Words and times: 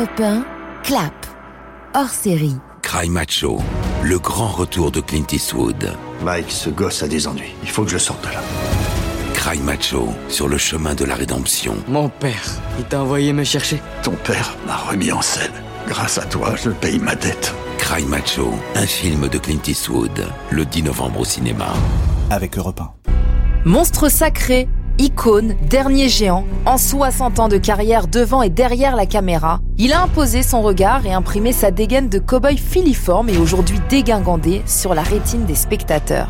Europe 0.00 0.20
1, 0.20 0.44
clap. 0.82 1.26
Hors 1.94 2.08
série. 2.08 2.56
Cry 2.80 3.10
Macho, 3.10 3.60
le 4.02 4.18
grand 4.18 4.48
retour 4.48 4.90
de 4.90 5.02
Clint 5.02 5.26
Eastwood. 5.30 5.92
Mike, 6.24 6.50
ce 6.50 6.70
gosse 6.70 7.02
a 7.02 7.08
des 7.08 7.28
ennuis. 7.28 7.52
Il 7.62 7.68
faut 7.68 7.84
que 7.84 7.90
je 7.90 7.98
sorte 7.98 8.26
de 8.26 8.32
là. 8.32 8.40
Cry 9.34 9.58
Macho, 9.58 10.08
sur 10.28 10.48
le 10.48 10.56
chemin 10.56 10.94
de 10.94 11.04
la 11.04 11.14
rédemption. 11.14 11.76
Mon 11.86 12.08
père, 12.08 12.42
il 12.78 12.84
t'a 12.86 13.02
envoyé 13.02 13.34
me 13.34 13.44
chercher. 13.44 13.82
Ton 14.02 14.12
père 14.12 14.56
m'a 14.66 14.76
remis 14.76 15.12
en 15.12 15.20
scène. 15.20 15.52
Grâce 15.86 16.16
à 16.16 16.24
toi, 16.24 16.54
je 16.56 16.70
paye 16.70 16.98
ma 16.98 17.14
dette. 17.14 17.52
Cry 17.76 18.02
Macho, 18.06 18.54
un 18.76 18.86
film 18.86 19.28
de 19.28 19.36
Clint 19.36 19.60
Eastwood, 19.66 20.28
le 20.50 20.64
10 20.64 20.84
novembre 20.84 21.20
au 21.20 21.24
cinéma. 21.26 21.74
Avec 22.30 22.56
Europe 22.56 22.80
1. 22.80 22.90
Monstre 23.66 24.08
sacré, 24.08 24.66
icône, 25.00 25.54
dernier 25.62 26.10
géant, 26.10 26.44
en 26.66 26.76
60 26.76 27.38
ans 27.38 27.48
de 27.48 27.56
carrière 27.56 28.06
devant 28.06 28.42
et 28.42 28.50
derrière 28.50 28.94
la 28.94 29.06
caméra, 29.06 29.60
il 29.78 29.92
a 29.94 30.02
imposé 30.02 30.42
son 30.42 30.60
regard 30.60 31.06
et 31.06 31.12
imprimé 31.12 31.52
sa 31.52 31.70
dégaine 31.70 32.10
de 32.10 32.18
cow-boy 32.18 32.58
filiforme 32.58 33.30
et 33.30 33.38
aujourd'hui 33.38 33.80
dégingandé 33.88 34.62
sur 34.66 34.94
la 34.94 35.02
rétine 35.02 35.46
des 35.46 35.54
spectateurs. 35.54 36.28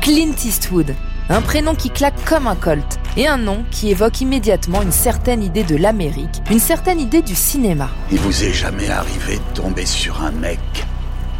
Clint 0.00 0.34
Eastwood, 0.44 0.94
un 1.28 1.40
prénom 1.40 1.76
qui 1.76 1.90
claque 1.90 2.24
comme 2.24 2.48
un 2.48 2.56
colt 2.56 2.98
et 3.16 3.28
un 3.28 3.38
nom 3.38 3.64
qui 3.70 3.90
évoque 3.90 4.20
immédiatement 4.20 4.82
une 4.82 4.92
certaine 4.92 5.42
idée 5.42 5.64
de 5.64 5.76
l'Amérique, 5.76 6.42
une 6.50 6.58
certaine 6.58 6.98
idée 7.00 7.22
du 7.22 7.36
cinéma. 7.36 7.88
Il 8.10 8.18
vous 8.18 8.44
est 8.44 8.52
jamais 8.52 8.90
arrivé 8.90 9.36
de 9.36 9.60
tomber 9.60 9.86
sur 9.86 10.22
un 10.22 10.32
mec 10.32 10.58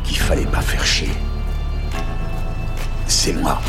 qu'il 0.04 0.18
fallait 0.18 0.46
pas 0.46 0.62
faire 0.62 0.86
chier. 0.86 1.10
C'est 3.08 3.32
moi. 3.32 3.60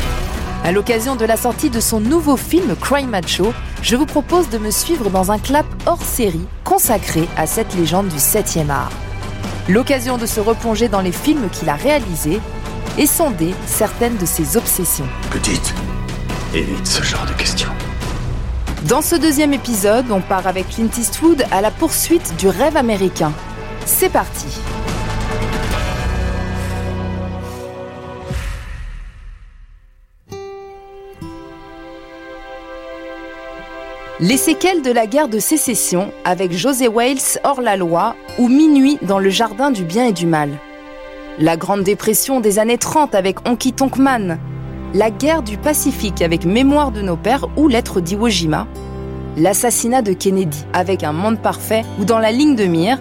À 0.64 0.72
l'occasion 0.72 1.16
de 1.16 1.24
la 1.24 1.36
sortie 1.36 1.70
de 1.70 1.80
son 1.80 2.00
nouveau 2.00 2.36
film 2.36 2.74
Cry 2.76 3.06
Macho, 3.06 3.54
je 3.80 3.96
vous 3.96 4.06
propose 4.06 4.50
de 4.50 4.58
me 4.58 4.70
suivre 4.70 5.08
dans 5.08 5.30
un 5.30 5.38
clap 5.38 5.66
hors 5.86 6.02
série 6.02 6.46
consacré 6.64 7.28
à 7.36 7.46
cette 7.46 7.74
légende 7.74 8.08
du 8.08 8.16
7e 8.16 8.68
art. 8.68 8.90
L'occasion 9.68 10.18
de 10.18 10.26
se 10.26 10.40
replonger 10.40 10.88
dans 10.88 11.00
les 11.00 11.12
films 11.12 11.48
qu'il 11.50 11.68
a 11.68 11.74
réalisés 11.74 12.40
et 12.98 13.06
sonder 13.06 13.54
certaines 13.66 14.16
de 14.16 14.26
ses 14.26 14.56
obsessions. 14.56 15.08
Petite, 15.30 15.74
évite 16.54 16.86
ce 16.86 17.02
genre 17.02 17.26
de 17.26 17.34
questions. 17.34 17.70
Dans 18.88 19.02
ce 19.02 19.16
deuxième 19.16 19.52
épisode, 19.52 20.10
on 20.10 20.20
part 20.20 20.46
avec 20.46 20.68
Clint 20.68 20.90
Eastwood 20.98 21.44
à 21.50 21.60
la 21.60 21.70
poursuite 21.70 22.34
du 22.36 22.48
rêve 22.48 22.76
américain. 22.76 23.32
C'est 23.86 24.10
parti 24.10 24.46
Les 34.20 34.36
séquelles 34.36 34.82
de 34.82 34.90
la 34.90 35.06
guerre 35.06 35.28
de 35.28 35.38
sécession 35.38 36.10
avec 36.24 36.52
José 36.52 36.88
Wales 36.88 37.38
hors 37.44 37.60
la 37.60 37.76
loi 37.76 38.16
ou 38.40 38.48
Minuit 38.48 38.98
dans 39.02 39.20
le 39.20 39.30
jardin 39.30 39.70
du 39.70 39.84
bien 39.84 40.06
et 40.06 40.12
du 40.12 40.26
mal. 40.26 40.50
La 41.38 41.56
Grande 41.56 41.84
Dépression 41.84 42.40
des 42.40 42.58
années 42.58 42.78
30 42.78 43.14
avec 43.14 43.48
Honky 43.48 43.72
Tonk 43.72 43.96
Man. 43.96 44.40
La 44.92 45.12
guerre 45.12 45.44
du 45.44 45.56
Pacifique 45.56 46.20
avec 46.20 46.44
Mémoire 46.44 46.90
de 46.90 47.00
nos 47.00 47.16
pères 47.16 47.46
ou 47.56 47.68
Lettres 47.68 48.00
d'Iwo 48.00 48.28
Jima. 48.28 48.66
L'assassinat 49.36 50.02
de 50.02 50.14
Kennedy 50.14 50.64
avec 50.72 51.04
Un 51.04 51.12
monde 51.12 51.38
parfait 51.38 51.84
ou 52.00 52.04
Dans 52.04 52.18
la 52.18 52.32
ligne 52.32 52.56
de 52.56 52.64
mire. 52.64 52.98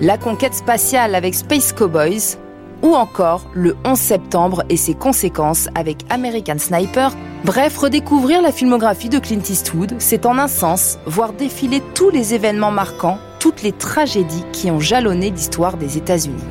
La 0.00 0.16
conquête 0.16 0.54
spatiale 0.54 1.14
avec 1.14 1.34
Space 1.34 1.74
Cowboys 1.74 2.38
ou 2.82 2.94
encore 2.94 3.46
le 3.54 3.76
11 3.84 3.98
septembre 3.98 4.64
et 4.68 4.76
ses 4.76 4.94
conséquences 4.94 5.68
avec 5.74 5.98
American 6.10 6.58
Sniper. 6.58 7.12
Bref, 7.44 7.76
redécouvrir 7.78 8.42
la 8.42 8.52
filmographie 8.52 9.08
de 9.08 9.18
Clint 9.18 9.42
Eastwood, 9.48 9.94
c'est 9.98 10.26
en 10.26 10.38
un 10.38 10.48
sens 10.48 10.98
voir 11.06 11.32
défiler 11.32 11.82
tous 11.94 12.10
les 12.10 12.34
événements 12.34 12.70
marquants, 12.70 13.18
toutes 13.38 13.62
les 13.62 13.72
tragédies 13.72 14.44
qui 14.52 14.70
ont 14.70 14.80
jalonné 14.80 15.30
l'histoire 15.30 15.76
des 15.76 15.96
États-Unis. 15.96 16.44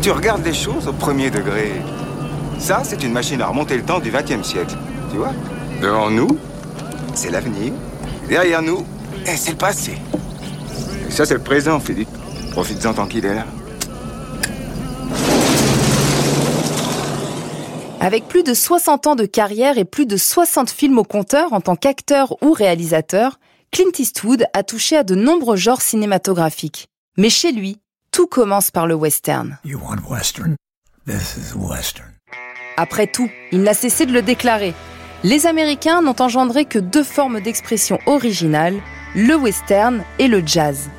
Tu 0.00 0.10
regardes 0.10 0.44
les 0.44 0.54
choses 0.54 0.88
au 0.88 0.92
premier 0.92 1.30
degré. 1.30 1.72
Ça, 2.58 2.82
c'est 2.84 3.02
une 3.02 3.12
machine 3.12 3.40
à 3.42 3.48
remonter 3.48 3.76
le 3.76 3.82
temps 3.82 4.00
du 4.00 4.10
XXe 4.10 4.46
siècle. 4.46 4.76
Tu 5.10 5.16
vois 5.16 5.32
Devant 5.82 6.10
nous, 6.10 6.38
c'est 7.14 7.30
l'avenir. 7.30 7.72
Derrière 8.28 8.62
nous, 8.62 8.84
eh, 9.26 9.36
c'est 9.36 9.52
le 9.52 9.56
passé. 9.56 9.92
Et 11.08 11.10
ça, 11.10 11.24
c'est 11.24 11.34
le 11.34 11.40
présent, 11.40 11.80
Philippe. 11.80 12.08
Profites-en 12.52 12.94
tant 12.94 13.06
qu'il. 13.06 13.24
Avec 18.04 18.28
plus 18.28 18.42
de 18.42 18.52
60 18.52 19.06
ans 19.06 19.14
de 19.14 19.24
carrière 19.24 19.78
et 19.78 19.86
plus 19.86 20.04
de 20.04 20.18
60 20.18 20.68
films 20.68 20.98
au 20.98 21.04
compteur 21.04 21.54
en 21.54 21.62
tant 21.62 21.74
qu'acteur 21.74 22.36
ou 22.42 22.52
réalisateur, 22.52 23.38
Clint 23.70 23.98
Eastwood 23.98 24.44
a 24.52 24.62
touché 24.62 24.98
à 24.98 25.04
de 25.04 25.14
nombreux 25.14 25.56
genres 25.56 25.80
cinématographiques. 25.80 26.88
Mais 27.16 27.30
chez 27.30 27.50
lui, 27.50 27.78
tout 28.12 28.26
commence 28.26 28.70
par 28.70 28.86
le 28.86 28.94
western. 28.94 29.56
You 29.64 29.80
want 29.82 30.06
western? 30.06 30.54
This 31.06 31.38
is 31.38 31.56
western. 31.56 32.10
Après 32.76 33.06
tout, 33.06 33.30
il 33.52 33.62
n'a 33.62 33.72
cessé 33.72 34.04
de 34.04 34.12
le 34.12 34.20
déclarer. 34.20 34.74
Les 35.22 35.46
Américains 35.46 36.02
n'ont 36.02 36.20
engendré 36.20 36.66
que 36.66 36.78
deux 36.78 37.04
formes 37.04 37.40
d'expression 37.40 37.98
originales, 38.04 38.82
le 39.14 39.34
western 39.34 40.04
et 40.18 40.28
le 40.28 40.42
jazz. 40.44 40.90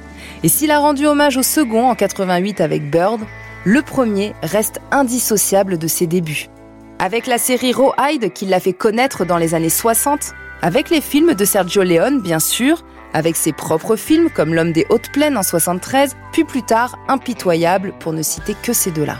Et 0.41 0.49
s'il 0.49 0.71
a 0.71 0.79
rendu 0.79 1.05
hommage 1.05 1.37
au 1.37 1.43
second 1.43 1.87
en 1.87 1.93
88 1.93 2.61
avec 2.61 2.89
Bird, 2.89 3.21
le 3.63 3.83
premier 3.83 4.33
reste 4.41 4.81
indissociable 4.89 5.77
de 5.77 5.85
ses 5.85 6.07
débuts. 6.07 6.49
Avec 6.97 7.27
la 7.27 7.37
série 7.37 7.73
Rawhide 7.73 8.31
qui 8.31 8.45
l'a 8.45 8.61
fait 8.61 8.73
connaître 8.73 9.25
dans 9.25 9.37
les 9.37 9.53
années 9.53 9.69
60, 9.69 10.33
avec 10.61 10.89
les 10.89 11.01
films 11.01 11.33
de 11.33 11.43
Sergio 11.43 11.83
Leone 11.83 12.21
bien 12.21 12.39
sûr, 12.39 12.83
avec 13.13 13.35
ses 13.35 13.51
propres 13.51 13.97
films 13.97 14.29
comme 14.29 14.53
L'homme 14.53 14.71
des 14.71 14.85
hautes 14.89 15.11
plaines 15.11 15.37
en 15.37 15.43
73, 15.43 16.15
puis 16.31 16.45
plus 16.45 16.63
tard 16.63 16.97
Impitoyable 17.09 17.93
pour 17.99 18.13
ne 18.13 18.21
citer 18.21 18.55
que 18.63 18.71
ces 18.71 18.91
deux-là. 18.91 19.17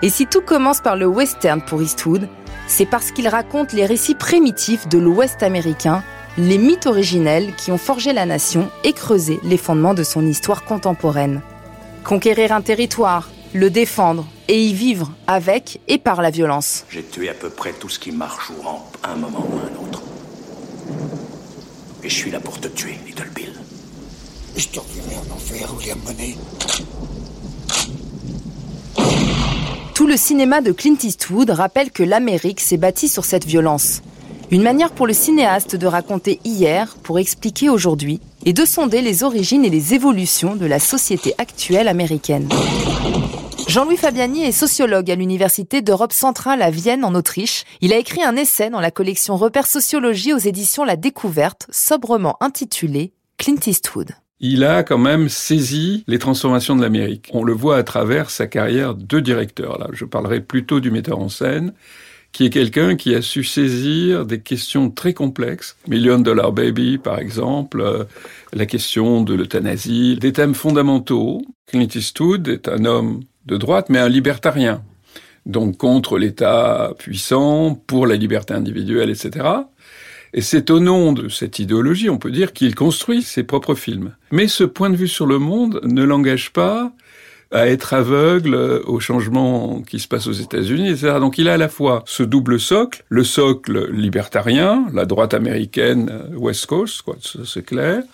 Et 0.00 0.08
si 0.08 0.26
tout 0.26 0.40
commence 0.40 0.80
par 0.80 0.96
le 0.96 1.06
western 1.06 1.60
pour 1.60 1.82
Eastwood, 1.82 2.26
c'est 2.66 2.86
parce 2.86 3.10
qu'il 3.10 3.28
raconte 3.28 3.74
les 3.74 3.84
récits 3.84 4.14
primitifs 4.14 4.88
de 4.88 4.96
l'Ouest 4.96 5.42
américain, 5.42 6.02
les 6.38 6.56
mythes 6.56 6.86
originels 6.86 7.54
qui 7.56 7.70
ont 7.70 7.78
forgé 7.78 8.14
la 8.14 8.24
nation 8.24 8.70
et 8.82 8.94
creusé 8.94 9.40
les 9.42 9.58
fondements 9.58 9.94
de 9.94 10.04
son 10.04 10.24
histoire 10.26 10.64
contemporaine. 10.64 11.42
Conquérir 12.02 12.52
un 12.52 12.62
territoire, 12.62 13.28
le 13.52 13.70
défendre 13.70 14.26
et 14.48 14.62
y 14.62 14.72
vivre 14.72 15.12
avec 15.26 15.80
et 15.88 15.98
par 15.98 16.22
la 16.22 16.30
violence. 16.30 16.84
J'ai 16.90 17.02
tué 17.02 17.28
à 17.28 17.34
peu 17.34 17.50
près 17.50 17.72
tout 17.72 17.88
ce 17.88 17.98
qui 17.98 18.12
marche 18.12 18.50
ou 18.50 18.62
rampe 18.62 18.96
à 19.02 19.12
un 19.12 19.16
moment 19.16 19.46
ou 19.50 19.56
à 19.58 19.62
un 19.62 19.86
autre. 19.86 20.02
Et 22.02 22.08
je 22.08 22.14
suis 22.14 22.30
là 22.30 22.40
pour 22.40 22.60
te 22.60 22.68
tuer, 22.68 22.94
Little 23.06 23.30
Bill. 23.34 23.52
Je 24.56 24.68
te 24.68 24.80
reverrai 24.80 25.16
en 25.16 25.34
enfer, 25.34 25.74
William 25.76 25.98
Monet. 26.04 26.36
Tout 29.94 30.06
le 30.06 30.16
cinéma 30.16 30.60
de 30.60 30.72
Clint 30.72 30.96
Eastwood 31.02 31.50
rappelle 31.50 31.90
que 31.90 32.02
l'Amérique 32.02 32.60
s'est 32.60 32.78
bâtie 32.78 33.08
sur 33.08 33.24
cette 33.24 33.44
violence. 33.44 34.00
Une 34.50 34.62
manière 34.62 34.90
pour 34.90 35.06
le 35.06 35.12
cinéaste 35.12 35.76
de 35.76 35.86
raconter 35.86 36.40
hier 36.44 36.96
pour 37.02 37.18
expliquer 37.18 37.68
aujourd'hui 37.68 38.20
et 38.44 38.52
de 38.52 38.64
sonder 38.64 39.02
les 39.02 39.22
origines 39.22 39.64
et 39.64 39.70
les 39.70 39.94
évolutions 39.94 40.56
de 40.56 40.66
la 40.66 40.78
société 40.78 41.34
actuelle 41.38 41.86
américaine. 41.86 42.48
Jean-Louis 43.70 43.98
Fabiani 43.98 44.42
est 44.42 44.50
sociologue 44.50 45.12
à 45.12 45.14
l'Université 45.14 45.80
d'Europe 45.80 46.12
centrale 46.12 46.60
à 46.60 46.70
Vienne 46.70 47.04
en 47.04 47.14
Autriche. 47.14 47.62
Il 47.80 47.92
a 47.92 47.98
écrit 47.98 48.24
un 48.24 48.34
essai 48.34 48.68
dans 48.68 48.80
la 48.80 48.90
collection 48.90 49.36
Repères 49.36 49.68
sociologie 49.68 50.32
aux 50.32 50.38
éditions 50.38 50.82
La 50.82 50.96
Découverte, 50.96 51.68
sobrement 51.70 52.36
intitulé 52.40 53.12
Clint 53.38 53.60
Eastwood. 53.64 54.10
Il 54.40 54.64
a 54.64 54.82
quand 54.82 54.98
même 54.98 55.28
saisi 55.28 56.02
les 56.08 56.18
transformations 56.18 56.74
de 56.74 56.82
l'Amérique. 56.82 57.30
On 57.32 57.44
le 57.44 57.52
voit 57.52 57.76
à 57.76 57.84
travers 57.84 58.30
sa 58.30 58.48
carrière 58.48 58.96
de 58.96 59.20
directeur. 59.20 59.78
Là, 59.78 59.86
je 59.92 60.04
parlerai 60.04 60.40
plutôt 60.40 60.80
du 60.80 60.90
metteur 60.90 61.20
en 61.20 61.28
scène, 61.28 61.72
qui 62.32 62.46
est 62.46 62.50
quelqu'un 62.50 62.96
qui 62.96 63.14
a 63.14 63.22
su 63.22 63.44
saisir 63.44 64.26
des 64.26 64.40
questions 64.40 64.90
très 64.90 65.14
complexes. 65.14 65.76
Million 65.86 66.18
Dollar 66.18 66.50
Baby, 66.50 66.98
par 66.98 67.20
exemple, 67.20 67.82
euh, 67.82 68.02
la 68.52 68.66
question 68.66 69.22
de 69.22 69.32
l'euthanasie, 69.34 70.18
des 70.20 70.32
thèmes 70.32 70.54
fondamentaux. 70.54 71.42
Clint 71.68 71.86
Eastwood 71.94 72.48
est 72.48 72.66
un 72.66 72.84
homme 72.84 73.20
de 73.50 73.56
droite, 73.56 73.88
mais 73.88 73.98
un 73.98 74.08
libertarien. 74.08 74.82
Donc 75.46 75.76
contre 75.76 76.18
l'État 76.18 76.92
puissant, 76.98 77.74
pour 77.74 78.06
la 78.06 78.16
liberté 78.16 78.54
individuelle, 78.54 79.10
etc. 79.10 79.46
Et 80.32 80.42
c'est 80.42 80.70
au 80.70 80.78
nom 80.78 81.12
de 81.12 81.28
cette 81.28 81.58
idéologie, 81.58 82.08
on 82.08 82.18
peut 82.18 82.30
dire, 82.30 82.52
qu'il 82.52 82.74
construit 82.74 83.22
ses 83.22 83.42
propres 83.42 83.74
films. 83.74 84.14
Mais 84.30 84.46
ce 84.46 84.62
point 84.62 84.90
de 84.90 84.96
vue 84.96 85.08
sur 85.08 85.26
le 85.26 85.38
monde 85.38 85.80
ne 85.82 86.04
l'engage 86.04 86.52
pas 86.52 86.92
à 87.50 87.66
être 87.66 87.94
aveugle 87.94 88.54
aux 88.86 89.00
changements 89.00 89.82
qui 89.82 89.98
se 89.98 90.06
passent 90.06 90.28
aux 90.28 90.32
États-Unis, 90.32 90.90
etc. 90.90 91.14
Donc 91.18 91.36
il 91.36 91.48
a 91.48 91.54
à 91.54 91.56
la 91.56 91.68
fois 91.68 92.04
ce 92.06 92.22
double 92.22 92.60
socle, 92.60 93.02
le 93.08 93.24
socle 93.24 93.90
libertarien, 93.90 94.86
la 94.94 95.04
droite 95.04 95.34
américaine 95.34 96.12
West 96.36 96.66
Coast, 96.66 97.02
quoi, 97.02 97.16
c'est 97.20 97.66
clair, 97.66 98.04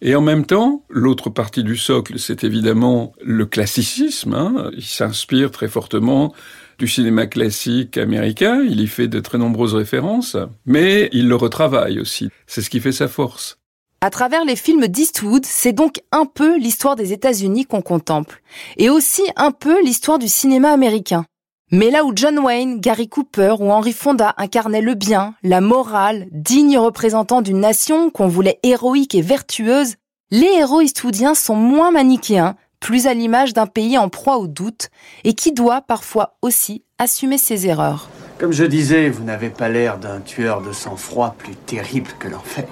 et 0.00 0.14
en 0.14 0.20
même 0.20 0.46
temps, 0.46 0.84
l'autre 0.88 1.30
partie 1.30 1.64
du 1.64 1.76
socle, 1.76 2.18
c'est 2.18 2.44
évidemment 2.44 3.12
le 3.20 3.46
classicisme. 3.46 4.34
Hein. 4.34 4.70
Il 4.76 4.84
s'inspire 4.84 5.50
très 5.50 5.68
fortement 5.68 6.32
du 6.78 6.86
cinéma 6.86 7.26
classique 7.26 7.98
américain, 7.98 8.62
il 8.62 8.80
y 8.80 8.86
fait 8.86 9.08
de 9.08 9.18
très 9.18 9.38
nombreuses 9.38 9.74
références, 9.74 10.36
mais 10.64 11.08
il 11.12 11.28
le 11.28 11.34
retravaille 11.34 11.98
aussi. 11.98 12.30
C'est 12.46 12.62
ce 12.62 12.70
qui 12.70 12.80
fait 12.80 12.92
sa 12.92 13.08
force. 13.08 13.58
À 14.00 14.10
travers 14.10 14.44
les 14.44 14.54
films 14.54 14.86
d'Eastwood, 14.86 15.44
c'est 15.44 15.72
donc 15.72 16.00
un 16.12 16.24
peu 16.24 16.56
l'histoire 16.56 16.94
des 16.94 17.12
États-Unis 17.12 17.66
qu'on 17.66 17.82
contemple, 17.82 18.42
et 18.76 18.90
aussi 18.90 19.22
un 19.34 19.50
peu 19.50 19.82
l'histoire 19.82 20.20
du 20.20 20.28
cinéma 20.28 20.70
américain. 20.70 21.24
Mais 21.70 21.90
là 21.90 22.06
où 22.06 22.12
John 22.14 22.38
Wayne, 22.38 22.80
Gary 22.80 23.10
Cooper 23.10 23.56
ou 23.60 23.70
Henry 23.70 23.92
Fonda 23.92 24.34
incarnaient 24.38 24.80
le 24.80 24.94
bien, 24.94 25.34
la 25.42 25.60
morale, 25.60 26.26
digne 26.32 26.78
représentant 26.78 27.42
d'une 27.42 27.60
nation 27.60 28.08
qu'on 28.08 28.26
voulait 28.26 28.58
héroïque 28.62 29.14
et 29.14 29.20
vertueuse, 29.20 29.96
les 30.30 30.46
héros 30.46 30.80
eastwoodiens 30.80 31.34
sont 31.34 31.56
moins 31.56 31.90
manichéens, 31.90 32.56
plus 32.80 33.06
à 33.06 33.12
l'image 33.12 33.52
d'un 33.52 33.66
pays 33.66 33.98
en 33.98 34.08
proie 34.08 34.38
au 34.38 34.46
doute, 34.46 34.88
et 35.24 35.34
qui 35.34 35.52
doit 35.52 35.82
parfois 35.82 36.38
aussi 36.40 36.84
assumer 36.98 37.36
ses 37.36 37.66
erreurs. 37.66 38.08
Comme 38.38 38.52
je 38.52 38.64
disais, 38.64 39.10
vous 39.10 39.24
n'avez 39.24 39.50
pas 39.50 39.68
l'air 39.68 39.98
d'un 39.98 40.20
tueur 40.20 40.62
de 40.62 40.72
sang-froid 40.72 41.34
plus 41.36 41.54
terrible 41.54 42.12
que 42.18 42.28
l'enfer. 42.28 42.68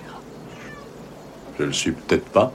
Je 1.58 1.64
le 1.64 1.72
suis 1.72 1.92
peut-être 1.92 2.30
pas. 2.30 2.50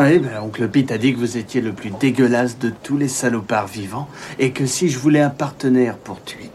Oui, 0.00 0.20
ben, 0.20 0.40
oncle 0.42 0.68
Pete 0.68 0.92
a 0.92 0.98
dit 0.98 1.12
que 1.12 1.18
vous 1.18 1.36
étiez 1.38 1.60
le 1.60 1.72
plus 1.72 1.90
dégueulasse 1.90 2.56
de 2.56 2.70
tous 2.70 2.96
les 2.96 3.08
salopards 3.08 3.66
vivants 3.66 4.08
et 4.38 4.52
que 4.52 4.64
si 4.64 4.88
je 4.88 4.96
voulais 4.96 5.20
un 5.20 5.28
partenaire 5.28 5.96
pour 5.96 6.22
tuer, 6.22 6.50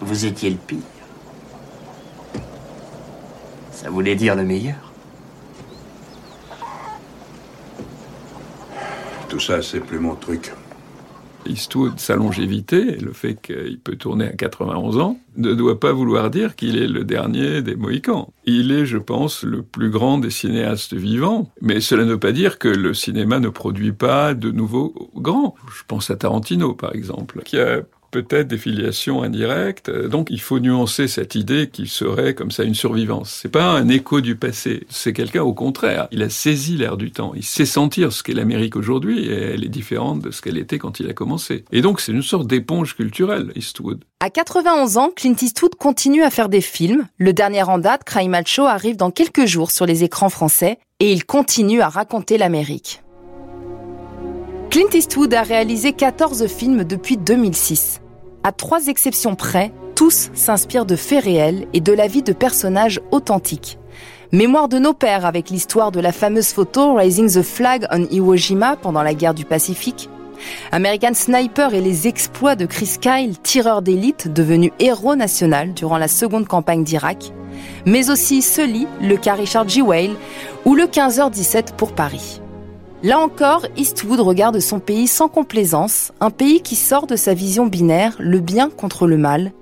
vous 0.00 0.26
étiez 0.26 0.50
le 0.50 0.56
pire. 0.56 0.78
Ça 3.70 3.90
voulait 3.90 4.16
dire 4.16 4.34
le 4.34 4.42
meilleur. 4.42 4.92
Tout 9.28 9.38
ça, 9.38 9.62
c'est 9.62 9.78
plus 9.78 10.00
mon 10.00 10.16
truc. 10.16 10.52
Eastwood, 11.48 11.98
sa 11.98 12.16
longévité, 12.16 12.96
le 12.96 13.12
fait 13.12 13.36
qu'il 13.40 13.78
peut 13.78 13.96
tourner 13.96 14.26
à 14.26 14.32
91 14.32 14.98
ans, 14.98 15.18
ne 15.36 15.54
doit 15.54 15.78
pas 15.78 15.92
vouloir 15.92 16.30
dire 16.30 16.56
qu'il 16.56 16.76
est 16.76 16.88
le 16.88 17.04
dernier 17.04 17.62
des 17.62 17.76
Mohicans. 17.76 18.32
Il 18.44 18.72
est, 18.72 18.86
je 18.86 18.98
pense, 18.98 19.44
le 19.44 19.62
plus 19.62 19.90
grand 19.90 20.18
des 20.18 20.30
cinéastes 20.30 20.94
vivants, 20.94 21.50
mais 21.60 21.80
cela 21.80 22.04
ne 22.04 22.10
veut 22.10 22.18
pas 22.18 22.32
dire 22.32 22.58
que 22.58 22.68
le 22.68 22.94
cinéma 22.94 23.38
ne 23.38 23.48
produit 23.48 23.92
pas 23.92 24.34
de 24.34 24.50
nouveaux 24.50 25.10
grands. 25.14 25.54
Je 25.76 25.82
pense 25.86 26.10
à 26.10 26.16
Tarantino, 26.16 26.74
par 26.74 26.94
exemple, 26.94 27.42
qui 27.44 27.58
a 27.58 27.82
peut-être 28.10 28.48
des 28.48 28.58
filiations 28.58 29.22
indirectes. 29.22 29.90
Donc 29.90 30.28
il 30.30 30.40
faut 30.40 30.58
nuancer 30.60 31.08
cette 31.08 31.34
idée 31.34 31.68
qu'il 31.68 31.88
serait 31.88 32.34
comme 32.34 32.50
ça 32.50 32.64
une 32.64 32.74
survivance. 32.74 33.38
C'est 33.42 33.50
pas 33.50 33.70
un 33.70 33.88
écho 33.88 34.20
du 34.20 34.36
passé. 34.36 34.86
C'est 34.88 35.12
quelqu'un 35.12 35.42
au 35.42 35.54
contraire. 35.54 36.08
Il 36.10 36.22
a 36.22 36.30
saisi 36.30 36.76
l'air 36.76 36.96
du 36.96 37.10
temps. 37.10 37.32
Il 37.34 37.44
sait 37.44 37.66
sentir 37.66 38.12
ce 38.12 38.22
qu'est 38.22 38.34
l'Amérique 38.34 38.76
aujourd'hui 38.76 39.26
et 39.26 39.54
elle 39.54 39.64
est 39.64 39.68
différente 39.68 40.20
de 40.20 40.30
ce 40.30 40.42
qu'elle 40.42 40.58
était 40.58 40.78
quand 40.78 41.00
il 41.00 41.08
a 41.08 41.12
commencé. 41.12 41.64
Et 41.72 41.82
donc 41.82 42.00
c'est 42.00 42.12
une 42.12 42.22
sorte 42.22 42.46
d'éponge 42.46 42.96
culturelle, 42.96 43.52
Eastwood. 43.54 44.04
À 44.20 44.30
91 44.30 44.96
ans, 44.96 45.10
Clint 45.14 45.36
Eastwood 45.40 45.76
continue 45.76 46.22
à 46.22 46.30
faire 46.30 46.48
des 46.48 46.60
films. 46.60 47.06
Le 47.18 47.32
dernier 47.32 47.62
en 47.62 47.78
date, 47.78 48.04
Cry 48.04 48.28
Macho, 48.28 48.64
arrive 48.64 48.96
dans 48.96 49.10
quelques 49.10 49.46
jours 49.46 49.70
sur 49.70 49.86
les 49.86 50.04
écrans 50.04 50.28
français 50.28 50.78
et 51.00 51.12
il 51.12 51.24
continue 51.24 51.80
à 51.80 51.88
raconter 51.88 52.38
l'Amérique. 52.38 53.02
Clint 54.70 54.90
Eastwood 54.92 55.32
a 55.32 55.42
réalisé 55.42 55.94
14 55.94 56.46
films 56.46 56.84
depuis 56.84 57.16
2006. 57.16 58.02
À 58.42 58.52
trois 58.52 58.88
exceptions 58.88 59.34
près, 59.34 59.72
tous 59.94 60.30
s'inspirent 60.34 60.84
de 60.84 60.94
faits 60.94 61.24
réels 61.24 61.66
et 61.72 61.80
de 61.80 61.92
la 61.92 62.06
vie 62.06 62.22
de 62.22 62.34
personnages 62.34 63.00
authentiques. 63.10 63.78
Mémoire 64.30 64.68
de 64.68 64.78
nos 64.78 64.92
pères 64.92 65.24
avec 65.24 65.48
l'histoire 65.48 65.90
de 65.90 66.00
la 66.00 66.12
fameuse 66.12 66.48
photo 66.48 66.94
Raising 66.94 67.32
the 67.32 67.42
Flag 67.42 67.86
on 67.90 68.04
Iwo 68.10 68.36
Jima 68.36 68.76
pendant 68.76 69.02
la 69.02 69.14
guerre 69.14 69.32
du 69.32 69.46
Pacifique. 69.46 70.10
American 70.70 71.14
Sniper 71.14 71.72
et 71.72 71.80
les 71.80 72.06
exploits 72.06 72.54
de 72.54 72.66
Chris 72.66 72.96
Kyle, 73.00 73.38
tireur 73.38 73.80
d'élite 73.80 74.30
devenu 74.30 74.70
héros 74.78 75.16
national 75.16 75.72
durant 75.72 75.96
la 75.96 76.08
seconde 76.08 76.46
campagne 76.46 76.84
d'Irak. 76.84 77.32
Mais 77.86 78.10
aussi 78.10 78.42
Sully, 78.42 78.86
le 79.00 79.16
cas 79.16 79.34
Richard 79.34 79.66
G. 79.66 79.80
Whale 79.80 80.14
ou 80.66 80.74
le 80.74 80.84
15h17 80.84 81.72
pour 81.74 81.94
Paris. 81.94 82.42
Là 83.04 83.20
encore, 83.20 83.64
Eastwood 83.76 84.18
regarde 84.18 84.58
son 84.58 84.80
pays 84.80 85.06
sans 85.06 85.28
complaisance, 85.28 86.10
un 86.18 86.30
pays 86.30 86.62
qui 86.62 86.74
sort 86.74 87.06
de 87.06 87.14
sa 87.14 87.32
vision 87.32 87.66
binaire, 87.66 88.16
le 88.18 88.40
bien 88.40 88.70
contre 88.70 89.06
le 89.06 89.16
mal. 89.16 89.52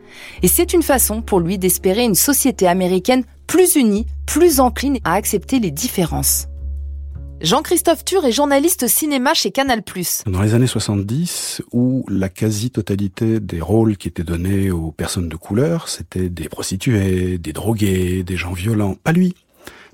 Et 0.42 0.48
c'est 0.48 0.72
une 0.72 0.82
façon 0.82 1.20
pour 1.20 1.40
lui 1.40 1.58
d'espérer 1.58 2.04
une 2.04 2.14
société 2.14 2.66
américaine 2.66 3.24
plus 3.46 3.76
unie, 3.76 4.06
plus 4.24 4.58
encline 4.58 4.98
à 5.04 5.12
accepter 5.12 5.58
les 5.58 5.70
différences. 5.70 6.48
Jean-Christophe 7.42 8.06
Tur 8.06 8.24
est 8.24 8.32
journaliste 8.32 8.88
cinéma 8.88 9.34
chez 9.34 9.50
Canal+. 9.50 9.82
Dans 10.24 10.40
les 10.40 10.54
années 10.54 10.66
70, 10.66 11.60
où 11.72 12.06
la 12.08 12.30
quasi-totalité 12.30 13.40
des 13.40 13.60
rôles 13.60 13.98
qui 13.98 14.08
étaient 14.08 14.24
donnés 14.24 14.70
aux 14.70 14.92
personnes 14.92 15.28
de 15.28 15.36
couleur, 15.36 15.90
c'était 15.90 16.30
des 16.30 16.48
prostituées, 16.48 17.36
des 17.36 17.52
drogués, 17.52 18.22
des 18.22 18.38
gens 18.38 18.54
violents. 18.54 18.94
Pas 18.94 19.12
lui. 19.12 19.34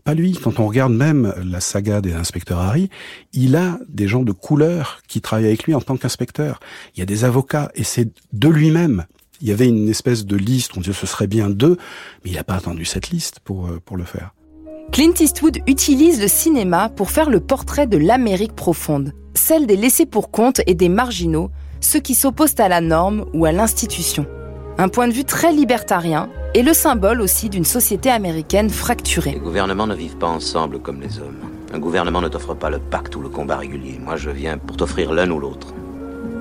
Pas 0.04 0.14
lui. 0.14 0.32
Quand 0.32 0.58
on 0.58 0.66
regarde 0.66 0.92
même 0.92 1.32
la 1.44 1.60
saga 1.60 2.00
des 2.00 2.14
inspecteurs 2.14 2.58
Harry, 2.58 2.90
il 3.32 3.54
a 3.56 3.78
des 3.88 4.08
gens 4.08 4.22
de 4.22 4.32
couleur 4.32 5.00
qui 5.06 5.20
travaillent 5.20 5.46
avec 5.46 5.64
lui 5.64 5.74
en 5.74 5.80
tant 5.80 5.96
qu'inspecteur. 5.96 6.60
Il 6.94 7.00
y 7.00 7.02
a 7.02 7.06
des 7.06 7.24
avocats 7.24 7.70
et 7.74 7.84
c'est 7.84 8.08
de 8.32 8.48
lui-même. 8.48 9.04
Il 9.40 9.48
y 9.48 9.52
avait 9.52 9.68
une 9.68 9.88
espèce 9.88 10.24
de 10.24 10.36
liste, 10.36 10.72
on 10.76 10.80
dit 10.80 10.92
ce 10.92 11.06
serait 11.06 11.26
bien 11.26 11.50
deux, 11.50 11.76
mais 12.24 12.30
il 12.30 12.34
n'a 12.34 12.44
pas 12.44 12.54
attendu 12.54 12.84
cette 12.84 13.10
liste 13.10 13.40
pour, 13.40 13.66
euh, 13.66 13.80
pour 13.84 13.96
le 13.96 14.04
faire. 14.04 14.34
Clint 14.92 15.14
Eastwood 15.18 15.58
utilise 15.66 16.20
le 16.20 16.28
cinéma 16.28 16.88
pour 16.88 17.10
faire 17.10 17.30
le 17.30 17.40
portrait 17.40 17.86
de 17.86 17.96
l'Amérique 17.96 18.54
profonde, 18.54 19.12
celle 19.34 19.66
des 19.66 19.76
laissés 19.76 20.06
pour 20.06 20.30
compte 20.30 20.60
et 20.66 20.74
des 20.74 20.88
marginaux, 20.88 21.50
ceux 21.80 22.00
qui 22.00 22.14
s'opposent 22.14 22.58
à 22.58 22.68
la 22.68 22.80
norme 22.80 23.24
ou 23.32 23.44
à 23.44 23.52
l'institution. 23.52 24.26
Un 24.78 24.88
point 24.88 25.06
de 25.06 25.12
vue 25.12 25.24
très 25.24 25.52
libertarien 25.52 26.28
et 26.54 26.62
le 26.62 26.72
symbole 26.72 27.20
aussi 27.20 27.48
d'une 27.48 27.64
société 27.64 28.10
américaine 28.10 28.70
fracturée. 28.70 29.32
Les 29.32 29.38
gouvernements 29.38 29.86
ne 29.86 29.94
vivent 29.94 30.16
pas 30.16 30.28
ensemble 30.28 30.80
comme 30.80 31.00
les 31.00 31.18
hommes. 31.18 31.38
Un 31.72 31.78
gouvernement 31.78 32.20
ne 32.20 32.28
t'offre 32.28 32.54
pas 32.54 32.70
le 32.70 32.78
pacte 32.78 33.14
ou 33.16 33.20
le 33.20 33.28
combat 33.28 33.56
régulier. 33.56 33.98
Moi, 33.98 34.16
je 34.16 34.30
viens 34.30 34.58
pour 34.58 34.76
t'offrir 34.76 35.12
l'un 35.12 35.30
ou 35.30 35.38
l'autre. 35.38 35.74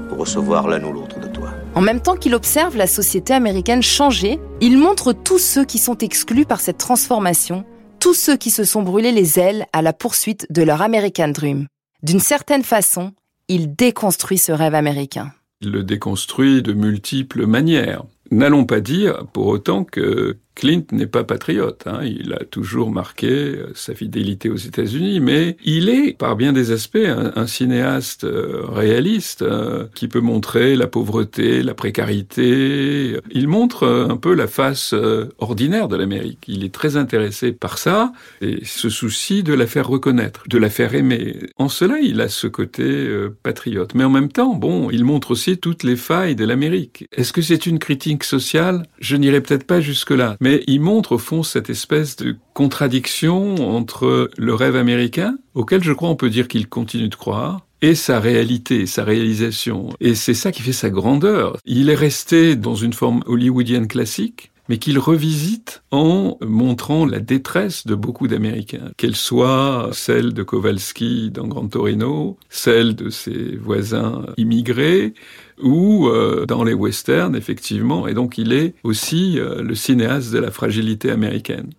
Pour 0.10 0.18
recevoir 0.18 0.68
l'un 0.68 0.84
ou 0.84 0.92
l'autre 0.92 1.20
de 1.20 1.28
toi. 1.28 1.50
En 1.76 1.82
même 1.82 2.02
temps 2.02 2.16
qu'il 2.16 2.36
observe 2.36 2.76
la 2.76 2.88
société 2.88 3.34
américaine 3.34 3.82
changer, 3.82 4.40
il 4.60 4.78
montre 4.78 5.14
tous 5.14 5.40
ceux 5.40 5.64
qui 5.64 5.78
sont 5.78 5.98
exclus 6.00 6.46
par 6.46 6.60
cette 6.60 6.78
transformation, 6.78 7.64
tous 8.00 8.14
ceux 8.14 8.36
qui 8.36 8.50
se 8.50 8.64
sont 8.64 8.82
brûlés 8.82 9.14
les 9.14 9.40
ailes 9.40 9.66
à 9.72 9.82
la 9.82 9.94
poursuite 9.94 10.48
de 10.50 10.64
leur 10.64 10.82
American 10.82 11.30
Dream. 11.30 11.68
D'une 12.04 12.20
certaine 12.20 12.64
façon, 12.64 13.14
il 13.48 13.76
déconstruit 13.76 14.38
ce 14.38 14.52
rêve 14.52 14.76
américain. 14.76 15.32
Il 15.62 15.72
le 15.72 15.84
déconstruit 15.84 16.62
de 16.64 16.74
multiples 16.74 17.46
manières. 17.46 18.04
N'allons 18.32 18.66
pas 18.66 18.80
dire 18.80 19.28
pour 19.34 19.48
autant 19.48 19.84
que 19.84 20.38
Clint 20.62 20.84
n'est 20.92 21.08
pas 21.08 21.24
patriote. 21.24 21.86
Hein. 21.88 22.02
Il 22.04 22.34
a 22.34 22.46
toujours 22.46 22.92
marqué 22.92 23.28
euh, 23.28 23.72
sa 23.74 23.96
fidélité 23.96 24.48
aux 24.48 24.58
États-Unis, 24.58 25.20
mais 25.20 25.58
il 25.64 25.90
est, 25.90 26.16
par 26.16 26.36
bien 26.36 26.54
des 26.54 26.70
aspects, 26.72 27.00
un, 27.04 27.48
cinéaste 27.48 28.26
euh, 28.26 28.62
réaliste 28.68 29.42
euh, 29.42 29.88
qui 29.96 30.08
peut 30.08 30.20
montrer 30.20 30.76
la 30.76 30.86
pauvreté, 30.86 31.64
la 31.64 31.74
précarité. 31.74 33.18
Il 33.32 33.48
montre 33.48 33.88
un 33.88 34.18
peu 34.18 34.36
la 34.36 34.46
face 34.46 34.94
ordinaire 35.40 35.88
de 35.88 35.96
l'Amérique. 35.96 36.44
Il 36.48 36.64
est 36.64 36.74
très 36.74 36.96
intéressé 36.96 37.54
par 37.54 37.80
ça 37.80 38.14
et 38.42 38.64
se 38.64 38.90
soucie 38.90 39.42
de 39.42 39.56
la 39.56 39.66
faire 39.66 39.88
reconnaître, 39.88 40.44
de 40.48 40.60
la 40.60 40.70
faire 40.70 40.94
aimer. 40.94 41.38
En 41.58 41.70
cela, 41.70 41.98
il 42.00 42.22
a 42.22 42.30
ce 42.30 42.46
côté 42.46 43.10
patriote. 43.42 43.96
Mais 43.96 44.04
en 44.04 44.12
même 44.12 44.32
temps, 44.32 44.54
bon, 44.54 44.92
il 44.92 45.06
montre 45.06 45.32
aussi 45.32 45.58
toutes 45.58 45.82
les 45.82 45.96
failles 45.96 46.36
de 46.36 46.46
l'Amérique. 46.46 47.08
Est-ce 47.12 47.34
que 47.34 47.42
c'est 47.42 47.66
une 47.66 47.80
critique 47.80 48.24
sociale? 48.24 48.84
Je 49.00 49.16
n'irai 49.16 49.42
peut-être 49.42 49.66
pas 49.66 49.82
jusque-là. 49.82 50.38
Mais 50.40 50.51
il 50.68 50.82
montre 50.82 51.14
au 51.14 51.18
fond 51.18 51.44
cette 51.44 51.70
espèce 51.70 52.16
de 52.16 52.36
contradiction 52.54 53.56
entre 53.76 54.30
le 54.38 54.54
rêve 54.54 54.76
américain, 54.76 55.38
auquel 55.54 55.84
je 55.84 55.94
crois 55.94 56.10
on 56.10 56.16
peut 56.16 56.30
dire 56.30 56.48
qu'il 56.48 56.68
continue 56.68 57.10
de 57.10 57.16
croire, 57.16 57.66
et 57.82 57.96
sa 57.96 58.20
réalité, 58.20 58.86
sa 58.86 59.04
réalisation. 59.04 59.90
Et 60.00 60.16
c'est 60.16 60.34
ça 60.34 60.52
qui 60.52 60.62
fait 60.62 60.74
sa 60.74 60.90
grandeur. 60.90 61.58
Il 61.66 61.90
est 61.90 61.96
resté 61.96 62.56
dans 62.56 62.76
une 62.76 62.94
forme 62.94 63.24
hollywoodienne 63.26 63.88
classique, 63.88 64.52
mais 64.72 64.78
qu'il 64.78 65.00
revisite 65.00 65.84
en 65.92 66.38
montrant 66.40 67.06
la 67.06 67.20
détresse 67.20 67.86
de 67.86 67.94
beaucoup 67.94 68.30
d'Américains, 68.30 68.92
qu'elle 68.96 69.18
soit 69.18 69.90
celle 69.92 70.32
de 70.32 70.44
Kowalski 70.44 71.30
dans 71.30 71.46
Grand 71.46 71.68
Torino, 71.68 72.38
celle 72.48 72.96
de 72.96 73.10
ses 73.10 73.58
voisins 73.58 74.26
immigrés, 74.38 75.14
ou 75.62 76.08
euh, 76.08 76.46
dans 76.46 76.64
les 76.64 76.74
westerns, 76.74 77.36
effectivement. 77.36 78.08
Et 78.08 78.14
donc 78.14 78.38
il 78.38 78.54
est 78.54 78.74
aussi 78.86 79.38
euh, 79.40 79.62
le 79.62 79.76
cinéaste 79.76 80.32
de 80.32 80.40
la 80.40 80.52
fragilité 80.52 81.12
américaine. 81.12 81.72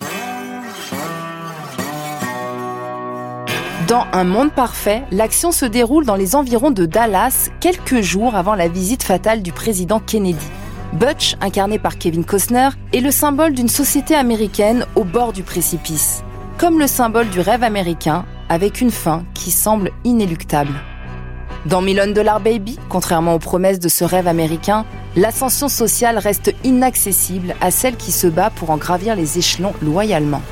Dans 3.89 4.05
Un 4.13 4.25
monde 4.25 4.53
parfait, 4.53 5.03
l'action 5.11 5.51
se 5.51 5.65
déroule 5.65 6.05
dans 6.05 6.17
les 6.17 6.37
environs 6.37 6.71
de 6.71 6.85
Dallas 6.85 7.49
quelques 7.59 8.03
jours 8.03 8.35
avant 8.35 8.55
la 8.55 8.69
visite 8.69 9.03
fatale 9.03 9.43
du 9.43 9.53
président 9.53 9.99
Kennedy. 9.99 10.47
Butch, 10.93 11.37
incarné 11.41 11.79
par 11.79 11.97
Kevin 11.97 12.23
Costner, 12.23 12.69
est 12.93 13.01
le 13.01 13.11
symbole 13.11 13.55
d'une 13.55 13.69
société 13.69 14.15
américaine 14.15 14.85
au 14.95 15.05
bord 15.05 15.33
du 15.33 15.43
précipice, 15.43 16.23
comme 16.59 16.79
le 16.79 16.87
symbole 16.87 17.31
du 17.31 17.41
rêve 17.41 17.63
américain, 17.63 18.27
avec 18.51 18.83
une 18.83 18.91
fin 18.91 19.25
qui 19.33 19.51
semble 19.51 19.91
inéluctable. 20.05 20.75
Dans 21.65 21.81
Million 21.81 22.13
Dollar 22.13 22.41
Baby, 22.41 22.79
contrairement 22.91 23.35
aux 23.35 23.39
promesses 23.39 23.79
de 23.79 23.89
ce 23.89 24.05
rêve 24.05 24.29
américain, 24.29 24.85
l'ascension 25.17 25.69
sociale 25.71 26.19
reste 26.19 26.55
inaccessible 26.63 27.55
à 27.63 27.71
celle 27.71 27.97
qui 27.97 28.13
se 28.13 28.27
bat 28.27 28.51
pour 28.51 28.69
en 28.69 28.77
gravir 28.77 29.17
les 29.17 29.39
échelons 29.39 29.73
loyalement. 29.81 30.43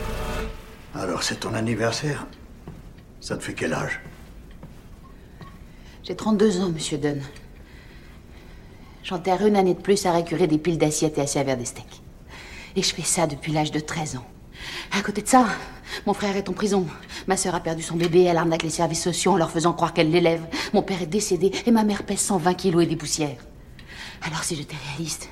Alors, 0.94 1.23
c'est 1.23 1.40
ton 1.40 1.52
anniversaire 1.52 2.26
Ça 3.20 3.37
te 3.37 3.44
fait 3.44 3.54
quel 3.54 3.75
âge? 3.75 4.00
J'ai 6.02 6.16
32 6.16 6.61
ans, 6.62 6.70
monsieur 6.70 6.97
Dunn. 6.97 7.20
J'enterre 9.02 9.47
une 9.47 9.57
année 9.57 9.75
de 9.75 9.80
plus 9.80 10.04
à 10.07 10.12
récurer 10.12 10.47
des 10.47 10.59
piles 10.59 10.78
d'assiettes 10.78 11.19
et 11.19 11.23
à 11.23 11.26
servir 11.26 11.57
des 11.57 11.64
steaks. 11.64 12.02
Et 12.76 12.83
je 12.83 12.95
fais 12.95 13.02
ça 13.02 13.26
depuis 13.26 13.52
l'âge 13.52 13.71
de 13.73 13.80
13 13.80 14.16
ans. 14.16 14.26
À 14.92 15.00
côté 15.02 15.23
de 15.23 15.28
ça, 15.28 15.47
mon 16.07 16.12
frère 16.12 16.37
est 16.37 16.49
en 16.49 16.52
prison. 16.52 16.87
Ma 17.26 17.37
sœur 17.37 17.54
a 17.54 17.61
perdu 17.61 17.83
son 17.83 17.97
bébé, 17.97 18.25
elle 18.25 18.37
arnaque 18.37 18.62
les 18.62 18.71
services 18.71 19.02
sociaux 19.02 19.33
en 19.33 19.37
leur 19.37 19.50
faisant 19.50 19.73
croire 19.73 19.95
qu'elle 19.95 20.11
l'élève. 20.11 20.42
Mon 20.75 20.83
père 20.83 21.02
est 21.02 21.07
décédé 21.07 21.50
et 21.66 21.71
ma 21.71 21.83
mère 21.83 22.04
pèse 22.04 22.21
120 22.21 22.54
kilos 22.54 22.85
et 22.85 22.87
des 22.87 22.97
poussières. 22.97 23.45
Alors 24.23 24.45
si 24.45 24.54
j'étais 24.54 24.76
réaliste, 24.88 25.30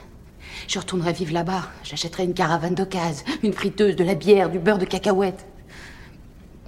je 0.67 0.79
retournerais 0.79 1.13
vivre 1.13 1.35
là-bas. 1.35 1.69
J'achèterais 1.85 2.25
une 2.25 2.35
caravane 2.35 2.75
d'occasion, 2.75 3.25
une 3.43 3.53
friteuse, 3.53 3.97
de 3.97 4.05
la 4.05 4.15
bière, 4.15 4.51
du 4.51 4.59
beurre 4.59 4.79
de 4.79 4.87
cacahuète. 4.87 5.47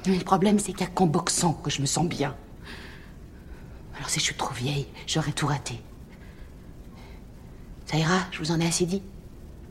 Mais 0.06 0.16
le 0.16 0.24
problème, 0.24 0.58
c'est 0.58 0.80
a 0.82 0.86
qu'en 0.86 1.08
que 1.08 1.70
je 1.70 1.80
me 1.80 1.86
sens 1.86 2.06
bien. 2.06 2.36
Alors 3.96 4.08
si 4.08 4.20
je 4.20 4.24
suis 4.24 4.34
trop 4.34 4.54
vieille, 4.54 4.86
j'aurais 5.06 5.32
tout 5.32 5.46
raté. 5.46 5.80
Ça 7.90 7.96
ira, 7.96 8.20
je 8.30 8.38
vous 8.38 8.52
en 8.52 8.60
ai 8.60 8.68
assez 8.68 8.86
dit. 8.86 9.02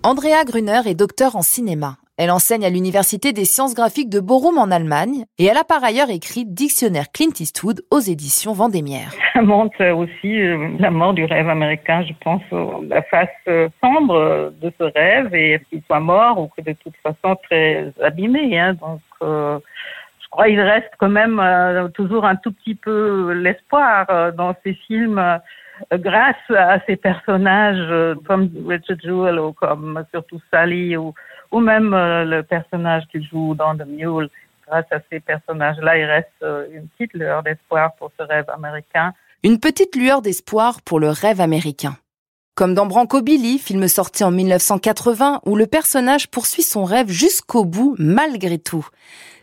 Andrea 0.03 0.43
Gruner 0.45 0.81
est 0.87 0.93
docteur 0.93 1.37
en 1.37 1.41
cinéma. 1.41 1.95
Elle 2.17 2.31
enseigne 2.31 2.65
à 2.65 2.69
l'Université 2.69 3.31
des 3.31 3.45
sciences 3.45 3.73
graphiques 3.73 4.09
de 4.09 4.19
Bochum 4.19 4.57
en 4.57 4.71
Allemagne 4.71 5.23
et 5.37 5.45
elle 5.45 5.55
a 5.55 5.63
par 5.63 5.81
ailleurs 5.85 6.09
écrit 6.09 6.43
Dictionnaire 6.43 7.13
Clint 7.13 7.31
Eastwood 7.39 7.79
aux 7.91 8.01
éditions 8.01 8.51
Vendémiaire. 8.51 9.13
Ça 9.33 9.41
montre 9.41 9.81
aussi 9.91 10.37
euh, 10.37 10.67
la 10.79 10.91
mort 10.91 11.13
du 11.13 11.23
rêve 11.23 11.47
américain, 11.47 12.03
je 12.05 12.11
pense, 12.21 12.41
la 12.89 13.01
face 13.03 13.29
euh, 13.47 13.69
sombre 13.81 14.51
de 14.61 14.69
ce 14.77 14.83
rêve 14.83 15.33
et 15.33 15.61
qu'il 15.69 15.81
soit 15.83 16.01
mort 16.01 16.41
ou 16.41 16.49
que 16.57 16.61
de 16.61 16.75
toute 16.83 16.95
façon 17.01 17.37
très 17.43 17.89
abîmé. 18.03 18.59
Hein. 18.59 18.73
Donc, 18.73 18.99
euh, 19.21 19.59
je 20.21 20.27
crois 20.29 20.47
qu'il 20.47 20.59
reste 20.59 20.91
quand 20.97 21.07
même 21.07 21.41
toujours 21.93 22.25
un 22.25 22.35
tout 22.35 22.51
petit 22.51 22.75
peu 22.75 23.31
l'espoir 23.31 24.33
dans 24.33 24.53
ces 24.65 24.73
films 24.73 25.39
grâce 25.91 26.35
à 26.49 26.79
ces 26.85 26.95
personnages 26.95 28.15
comme 28.25 28.49
Richard 28.67 28.99
Jewell 29.01 29.39
ou 29.39 29.53
comme 29.53 30.03
surtout 30.11 30.39
Sally 30.51 30.97
ou 30.97 31.13
ou 31.51 31.59
même 31.59 31.93
euh, 31.93 32.25
le 32.25 32.43
personnage 32.43 33.03
qu'il 33.11 33.27
joue 33.27 33.55
dans 33.55 33.75
The 33.75 33.85
Mule. 33.87 34.29
Grâce 34.67 34.85
à 34.91 34.99
ces 35.09 35.19
personnages-là, 35.19 35.97
il 35.97 36.05
reste 36.05 36.27
euh, 36.43 36.67
une 36.71 36.87
petite 36.89 37.13
lueur 37.13 37.41
d'espoir 37.43 37.93
pour 37.95 38.11
ce 38.19 38.23
rêve 38.23 38.45
américain. 38.49 39.13
Une 39.43 39.59
petite 39.59 39.95
lueur 39.95 40.21
d'espoir 40.21 40.81
pour 40.81 40.99
le 40.99 41.09
rêve 41.09 41.41
américain. 41.41 41.95
Comme 42.55 42.73
dans 42.73 42.85
Branco 42.85 43.21
Billy, 43.21 43.57
film 43.57 43.87
sorti 43.87 44.23
en 44.23 44.31
1980, 44.31 45.41
où 45.45 45.55
le 45.55 45.65
personnage 45.65 46.29
poursuit 46.29 46.61
son 46.61 46.83
rêve 46.83 47.09
jusqu'au 47.09 47.63
bout 47.63 47.95
malgré 47.97 48.59
tout. 48.59 48.85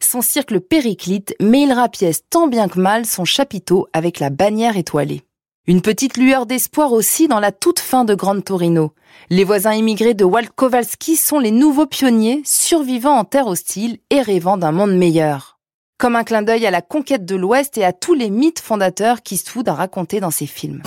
Son 0.00 0.20
cirque 0.20 0.58
périclite, 0.58 1.34
mais 1.40 1.62
il 1.62 1.72
rapièce 1.72 2.28
tant 2.28 2.46
bien 2.46 2.68
que 2.68 2.78
mal 2.78 3.06
son 3.06 3.24
chapiteau 3.24 3.88
avec 3.94 4.20
la 4.20 4.28
bannière 4.28 4.76
étoilée. 4.76 5.25
Une 5.68 5.82
petite 5.82 6.16
lueur 6.16 6.46
d'espoir 6.46 6.92
aussi 6.92 7.26
dans 7.26 7.40
la 7.40 7.50
toute 7.50 7.80
fin 7.80 8.04
de 8.04 8.14
Grande 8.14 8.44
Torino. 8.44 8.92
Les 9.30 9.42
voisins 9.42 9.74
immigrés 9.74 10.14
de 10.14 10.24
Walt 10.24 10.46
Kowalski 10.54 11.16
sont 11.16 11.40
les 11.40 11.50
nouveaux 11.50 11.86
pionniers, 11.86 12.40
survivant 12.44 13.16
en 13.16 13.24
terre 13.24 13.48
hostile 13.48 13.98
et 14.10 14.20
rêvant 14.20 14.58
d'un 14.58 14.70
monde 14.70 14.96
meilleur. 14.96 15.58
Comme 15.98 16.14
un 16.14 16.22
clin 16.22 16.42
d'œil 16.42 16.66
à 16.66 16.70
la 16.70 16.82
conquête 16.82 17.24
de 17.24 17.34
l'Ouest 17.34 17.78
et 17.78 17.84
à 17.84 17.92
tous 17.92 18.14
les 18.14 18.30
mythes 18.30 18.60
fondateurs 18.60 19.22
qu'Eastwood 19.22 19.68
a 19.68 19.74
racontés 19.74 20.20
dans 20.20 20.30
ses 20.30 20.46
films. 20.46 20.82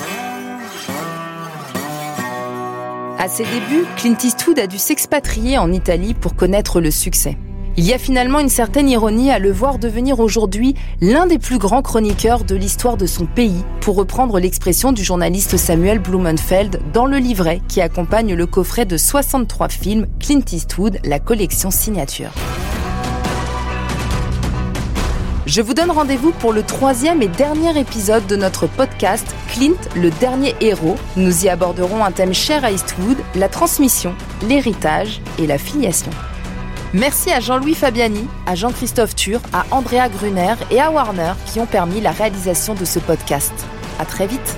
À 3.18 3.28
ses 3.28 3.44
débuts, 3.44 3.86
Clint 3.98 4.16
Eastwood 4.24 4.60
a 4.60 4.68
dû 4.68 4.78
s'expatrier 4.78 5.58
en 5.58 5.74
Italie 5.74 6.14
pour 6.14 6.38
connaître 6.38 6.80
le 6.80 6.90
succès. 6.90 7.38
Il 7.78 7.86
y 7.86 7.94
a 7.94 7.98
finalement 7.98 8.40
une 8.40 8.50
certaine 8.50 8.90
ironie 8.90 9.32
à 9.32 9.40
le 9.40 9.52
voir 9.52 9.80
devenir 9.80 10.20
aujourd'hui 10.20 10.76
l'un 11.02 11.28
des 11.28 11.40
plus 11.40 11.58
grands 11.58 11.82
chroniqueurs 11.82 12.44
de 12.44 12.56
l'histoire 12.56 12.98
de 12.98 13.06
son 13.06 13.26
pays, 13.26 13.64
pour 13.82 13.96
reprendre 13.96 14.40
l'expression 14.40 14.92
du 14.92 15.04
journaliste 15.04 15.56
Samuel 15.58 16.00
Blumenfeld 16.00 16.82
dans 16.94 17.06
le 17.06 17.18
livret 17.18 17.62
qui 17.68 17.82
accompagne 17.82 18.34
le 18.34 18.46
coffret 18.46 18.86
de 18.86 18.98
63 18.98 19.70
films 19.70 20.08
Clint 20.20 20.44
Eastwood, 20.52 21.00
la 21.04 21.20
collection 21.20 21.72
signature. 21.72 22.32
Je 25.46 25.64
vous 25.64 25.74
donne 25.74 25.90
rendez-vous 25.90 26.32
pour 26.32 26.54
le 26.54 26.62
troisième 26.62 27.24
et 27.24 27.28
dernier 27.28 27.80
épisode 27.80 28.28
de 28.28 28.36
notre 28.36 28.68
podcast 28.68 29.26
Clint, 29.52 29.80
le 29.96 30.12
dernier 30.12 30.54
héros. 30.62 30.96
Nous 31.16 31.46
y 31.46 31.50
aborderons 31.50 32.04
un 32.04 32.12
thème 32.12 32.36
cher 32.36 32.64
à 32.64 32.72
Eastwood, 32.72 33.18
la 33.34 33.50
transmission, 33.50 34.14
l'héritage 34.48 35.22
et 35.40 35.48
la 35.48 35.58
filiation. 35.58 36.12
Merci 36.94 37.32
à 37.32 37.40
Jean-Louis 37.40 37.76
Fabiani, 37.76 38.28
à 38.48 38.56
Jean-Christophe 38.56 39.16
Tur, 39.16 39.42
à 39.54 39.66
Andrea 39.70 40.10
Gruner 40.10 40.56
et 40.72 40.82
à 40.82 40.90
Warner 40.90 41.34
qui 41.46 41.60
ont 41.60 41.68
permis 41.68 42.02
la 42.02 42.12
réalisation 42.12 42.74
de 42.74 42.84
ce 42.84 42.98
podcast. 42.98 43.54
À 44.00 44.06
très 44.06 44.26
vite. 44.26 44.58